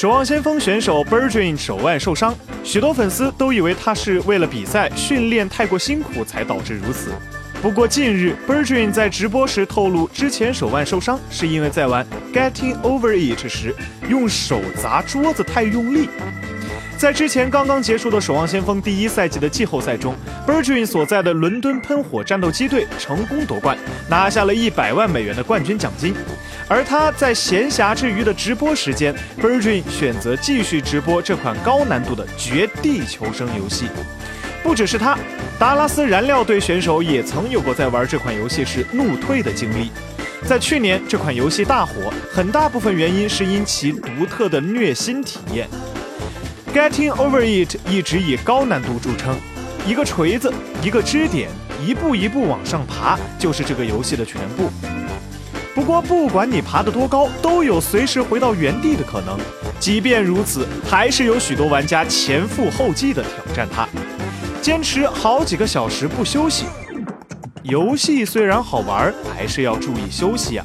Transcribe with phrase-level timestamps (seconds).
[0.00, 2.34] 守望先锋选手 b i r d r i n 手腕受伤，
[2.64, 7.12] 许多粉丝都以为他是为了比赛训练太过辛苦才导致如此。
[7.60, 13.76] 不过近日 b i r d r i n 在直播时透露，之前手腕受伤是因为在玩 Getting Over It 时
[14.08, 16.08] 用手砸桌子太用力。
[17.00, 20.14] 在之前刚刚结束的守望先锋第一赛季的季后赛中
[20.46, 23.74] b i r d r i n 所在的伦敦喷火战斗机队成功夺冠，
[24.10, 26.14] 拿下了一百万美元的冠军奖金。
[26.68, 33.86] 而他在闲暇之余的直播时间 b i r d r i n 选择继续直播这款高难度的绝地求生游戏。
[34.62, 35.16] 不只是他，
[35.58, 39.90] 达拉斯燃料队选手也曾有过在玩这款游戏时怒退的经历。
[40.44, 45.66] 在去年，这款游戏大火，很大部分原因是因其独特的虐心体验。
[46.72, 49.36] Getting Over It 一直以高难度著称，
[49.84, 50.52] 一个锤子，
[50.84, 51.50] 一个支点，
[51.84, 54.70] 一步一步往上爬，就是这个游戏的全部。
[55.74, 59.36] 不过，不管你爬得多高，都有随时回到原地的可能。
[59.80, 63.88] 即便如此，还是有许多玩家前赴后继地挑战它，
[64.62, 66.66] 坚持好几个小时不休息。
[67.64, 70.64] 游戏虽然好玩，还是要注意休息啊！